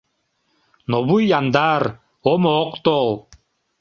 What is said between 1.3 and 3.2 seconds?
яндар, омо ок тол.